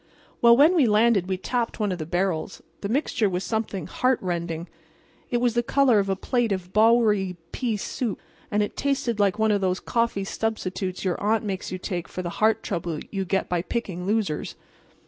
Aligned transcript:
"Well, 0.41 0.57
when 0.57 0.73
we 0.73 0.87
landed 0.87 1.27
we 1.29 1.37
tapped 1.37 1.79
one 1.79 1.91
of 1.91 1.99
the 1.99 2.07
barrels. 2.07 2.63
The 2.81 2.89
mixture 2.89 3.29
was 3.29 3.43
something 3.43 3.85
heartrending. 3.85 4.67
It 5.29 5.37
was 5.37 5.53
the 5.53 5.61
color 5.61 5.99
of 5.99 6.09
a 6.09 6.15
plate 6.15 6.51
of 6.51 6.73
Bowery 6.73 7.35
pea 7.51 7.77
soup, 7.77 8.19
and 8.49 8.63
it 8.63 8.75
tasted 8.75 9.19
like 9.19 9.37
one 9.37 9.51
of 9.51 9.61
those 9.61 9.79
coffee 9.79 10.23
substitutes 10.23 11.05
your 11.05 11.21
aunt 11.21 11.43
makes 11.45 11.71
you 11.71 11.77
take 11.77 12.07
for 12.07 12.23
the 12.23 12.31
heart 12.41 12.63
trouble 12.63 12.99
you 13.11 13.25
get 13.25 13.47
by 13.47 13.61
picking 13.61 14.07
losers. 14.07 14.55